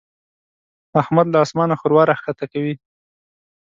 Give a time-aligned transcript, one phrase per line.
[1.01, 2.73] احمد له اسمانه ښوروا راکښته کوي.